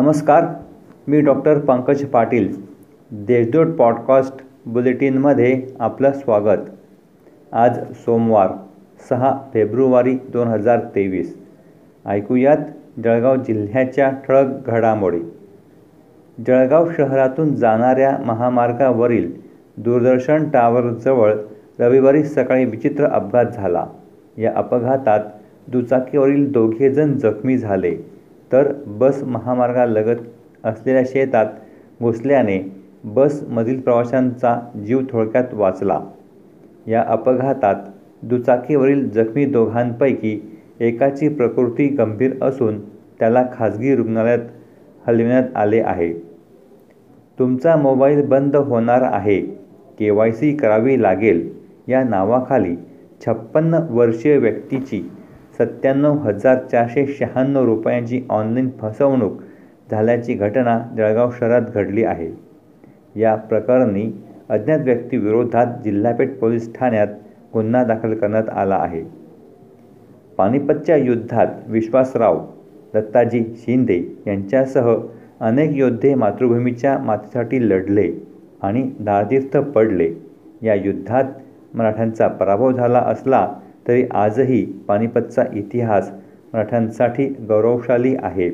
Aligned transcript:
नमस्कार 0.00 0.44
मी 1.08 1.20
doctor 1.20 1.58
Pankaj 1.58 2.04
Patil 2.04 2.56
Deshdoot 3.10 3.66
podcast 3.66 4.34
बुलेटिनमध्ये 4.66 5.62
आपलं 5.80 6.12
स्वागत. 6.12 6.58
आज 7.52 7.92
सोमवार 7.92 8.48
सहा 9.10 9.38
फेब्रुवारी 9.54 10.14
दोन 10.14 10.48
हजार 10.48 10.80
तेवीस. 10.80 11.36
ऐकूयात 12.06 12.56
जळगाव 13.04 13.36
जिल्ह्याच्या 13.36 14.10
ठळक 14.10 14.46
घडामोडी. 14.66 15.20
जळगाव 16.46 16.88
शहरातून 16.98 17.54
जाणाऱ्या 17.54 18.18
महामार्गावरील 18.26 19.32
दूरदर्शन 19.76 20.48
टावरजवळ 20.48 21.34
रविवारी 21.80 22.24
सकाळी 22.24 22.64
विचित्र 22.64 23.04
अपघात 23.04 23.46
झाला. 23.54 23.86
या 24.38 24.52
अपघातात 24.56 25.20
दुचाकीवरील 25.68 26.52
दोघेजण 26.52 27.12
जखमी 27.12 27.58
झाले. 27.58 28.17
तर 28.52 28.72
बस 28.86 29.22
महामार्गालगत 29.22 30.16
असलेल्या 30.64 31.02
शेतात 31.06 31.46
घुसल्याने 32.02 32.58
बसमधील 33.04 33.80
प्रवाशांचा 33.80 34.58
जीव 34.86 35.00
थोडक्यात 35.10 35.54
वाचला. 35.54 36.00
या 36.86 37.04
अपघातात 37.08 37.74
दुचाकीवरील 38.22 39.08
जखमी 39.10 39.44
दोघांपैकी 39.44 40.40
एकाची 40.80 41.28
प्रकृती 41.28 41.86
गंभीर 41.88 42.32
असून 42.42 42.80
त्याला 43.20 43.44
खाजगी 43.52 43.94
रुग्णालयात 43.96 44.38
हलविण्यात 45.06 45.56
आले 45.56 45.80
आहे. 45.80 46.12
तुमचा 47.38 47.76
मोबाईल 47.76 48.26
बंद 48.26 48.56
होणार 48.56 49.02
आहे. 49.02 49.40
के 49.98 50.10
वाय 50.10 50.32
सी 50.32 50.56
करावी 50.56 51.02
लागेल 51.02 51.48
या 51.88 52.02
नावाखाली 52.04 52.76
छप्पन्न 53.26 53.78
वर्षीय 53.90 54.36
व्यक्तीची 54.36 55.10
सत्त्याण्णव 55.58 56.16
हजार 56.18 56.58
चारशे 56.72 57.06
शहाण्णव 57.06 57.64
रुपयांची 57.64 58.22
ऑनलाईन 58.30 58.70
फसवणूक 58.80 59.40
झाल्याची 59.90 60.34
घटना 60.34 60.78
जळगाव 60.96 61.30
शहरात 61.30 61.62
घडली 61.74 62.04
आहे. 62.04 62.30
या 63.16 63.34
प्रकरणी 63.34 64.10
अज्ञात 64.48 64.78
व्यक्तीविरोधात 64.78 65.66
जिल्हापेठ 65.84 66.38
पोलीस 66.38 66.74
ठाण्यात 66.74 67.08
गुन्हा 67.54 67.84
दाखल 67.84 68.14
करण्यात 68.14 68.48
आला 68.48 68.76
आहे. 68.76 69.02
पानिपतच्या 70.38 70.96
युद्धात 70.96 71.46
विश्वासराव 71.66 72.38
दत्ताजी 72.94 73.44
शिंदे 73.56 74.16
यांच्यासह 74.26 74.94
अनेक 75.40 75.70
योद्धे 75.72 76.14
मातृभूमीच्या 76.14 76.98
मातीसाठी 76.98 77.68
लढले 77.68 78.10
आणि 78.62 78.90
दारतीर्थ 79.00 79.56
पडले. 79.56 80.12
या 80.62 80.74
युद्धात 80.74 81.24
मराठ्यांचा 81.74 82.28
पराभव 82.28 82.72
झाला 82.72 82.98
असला 82.98 83.46
तरी 83.88 84.04
आजही 84.12 84.64
पानिपतचा 84.88 85.44
इतिहास 85.52 86.10
मराठ्यांसाठी 86.52 87.24
गौरवशाली 87.48 88.14
आहे. 88.16 88.48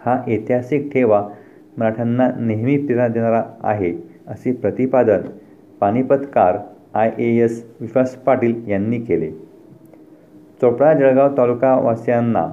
हा 0.00 0.16
ऐतिहासिक 0.28 0.92
ठेवा 0.92 1.22
मराठ्यांना 1.78 2.28
नेहमी 2.38 2.76
प्रेरणा 2.86 3.08
देणारा 3.08 3.42
आहे 3.64 3.92
असे 4.28 4.52
प्रतिपादन 4.52 5.22
पानिपतकार 5.80 6.58
I 6.94 7.10
A 7.18 7.28
S 7.44 7.62
Vishwas 7.80 8.14
Patil 8.16 8.54
यांनी 8.68 8.98
केले. 9.00 9.30
चोपडा 10.60 10.92
जळगाव 10.94 11.36
तालुकावासियांना 11.36 12.46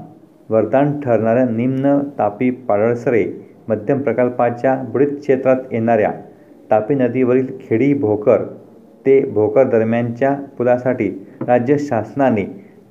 वरदान 0.50 1.00
ठरणाऱ्या 1.02 1.46
निम्न 1.46 1.98
तापी 2.20 2.50
पाडळसरे 2.68 3.26
मध्यम 3.68 4.02
प्रकल्पाच्या 4.02 4.76
बुडीत 4.92 5.16
क्षेत्रात 5.20 5.72
येणाऱ्या 5.72 6.12
तापी 6.72 6.96
नदीवरील 6.96 7.48
खेडी 7.60 7.94
भोकर 7.94 8.44
ते 9.06 9.20
भोकर 9.34 9.70
दरम्यानच्या 9.70 10.34
पुलासाठी 10.58 11.10
राज्य 11.48 11.78
शासनाने 11.78 12.46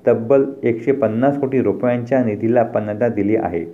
तब्बल 0.07 0.45
एकशे 0.63 0.93
पन्नास 0.93 1.39
कोटी 1.39 1.63
रुपयांच्या 1.63 2.25
निधीला 2.25 2.65
मान्यता 2.65 3.09
दिली 3.09 3.37
आहे. 3.37 3.65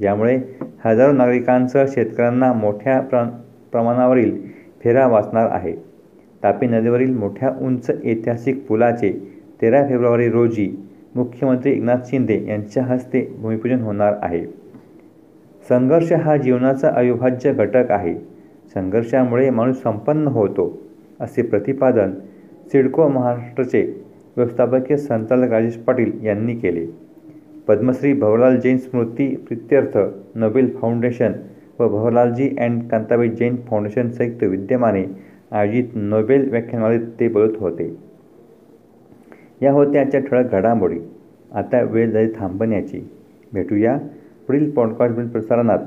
ज्यामुळे 0.00 0.38
हजारो 0.84 1.12
नागरिकांसह 1.12 1.84
शेतकऱ्यांना 1.88 2.52
मोठ्या 2.52 3.00
प्र 3.00 3.22
प्रमाणावरील 3.72 4.38
फेरा 4.84 5.06
वाचणार 5.06 5.48
आहे. 5.50 5.72
तापी 6.42 6.66
नदीवरील 6.66 7.16
मोठ्या 7.16 7.50
उंच 7.60 7.90
ऐतिहासिक 8.04 8.66
पुलाचे 8.66 9.12
तेरा 9.62 9.82
फेब्रुवारी 9.88 10.28
रोजी 10.28 10.88
मुख्यमंत्री 11.14 11.72
एकनाथ 11.72 11.96
शिंदे 12.06 12.44
यांच्या 12.48 12.82
हस्ते 12.84 13.34
भूमिपूजन 13.38 13.80
होणार 13.80 14.14
आहे. 14.22 14.44
संघर्ष 15.68 16.12
हा 16.12 16.36
जीवनाचा 16.36 16.88
अविभाज्य 16.88 17.52
घटक 17.52 17.90
आहे. 17.90 18.14
संघर्षामुळे 18.74 19.50
माणूस 19.50 19.82
संपन्न 19.82 20.26
होतो 20.26 20.78
असे 21.20 21.42
प्रतिपादन 21.42 22.12
सिडको 22.66 23.08
महाराष्ट्राचे 23.08 24.04
व्यवस्थापकीय 24.36 24.96
संचालक 24.96 25.50
राजेश 25.50 25.76
पाटील 25.76 26.26
यांनी 26.26 26.54
केले. 26.54 26.86
पद्मश्री 27.68 28.12
भवलाल 28.12 28.60
जैन 28.60 28.78
स्मृती 28.78 29.36
प्रित्यर्थ 29.36 29.98
नोबेल 30.34 30.76
फाउंडेशन 30.76 31.32
व 31.78 31.88
भवलालजी 31.88 32.56
अँड 32.58 32.82
कांताबाई 32.88 33.28
जैन 33.28 33.56
फाउंडेशन 33.56 34.08
संयुक्त 34.10 34.44
विद्यमाने 34.44 35.04
आयोजित 35.52 35.84
नोबेल 35.94 36.50
व्याख्यानमालेत 36.50 37.00
ते 37.20 37.28
बोलत 37.28 37.56
होते. 37.58 37.96
या 39.62 39.72
होत्या 39.72 40.00
आजच्या 40.00 40.20
ठळक 40.20 40.52
घडामोडी 40.52 40.98
आता 41.54 41.82
वेळ 41.82 42.10
झाली 42.10 42.32
थांबण्याची. 42.36 43.10
भेटूया 43.52 43.98
पुढील 44.46 44.70
पॉडकास्ट 44.70 45.32
प्रसारणात. 45.32 45.78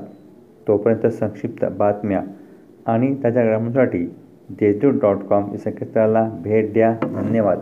तोपर्यंत 0.68 1.06
संक्षिप्त 1.06 1.64
बातम्या 1.78 2.22
आणि 2.86 3.14
त्याच्या 3.14 3.44
घडामोडीसाठी 3.44 3.98
देशदूत 4.50 4.92
डॉट 4.92 5.16
कॉम 5.16 5.52
या 5.52 5.58
संकेतस्थळाला 5.58 6.30
भेट 6.44 6.72
द्या. 6.72 6.96
धन्यवाद. 7.02 7.58